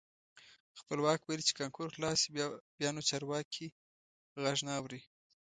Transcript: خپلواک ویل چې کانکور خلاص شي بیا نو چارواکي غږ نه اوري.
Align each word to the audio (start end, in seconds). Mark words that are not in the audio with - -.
خپلواک 0.79 1.19
ویل 1.23 1.41
چې 1.47 1.57
کانکور 1.59 1.87
خلاص 1.95 2.17
شي 2.21 2.29
بیا 2.79 2.89
نو 2.95 3.01
چارواکي 3.09 3.67
غږ 4.43 4.57
نه 4.67 4.71
اوري. 4.79 5.01